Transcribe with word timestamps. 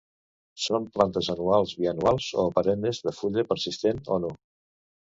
Són 0.67 0.87
plantes 0.95 1.29
anuals 1.35 1.75
bianuals 1.83 2.31
o 2.45 2.49
perennes 2.59 3.05
de 3.09 3.17
fulla 3.21 3.49
persistent 3.53 4.05
o 4.19 4.21
no. 4.27 4.35